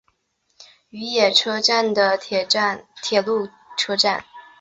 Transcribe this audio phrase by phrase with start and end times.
[0.89, 4.25] 与野车站的铁路车站。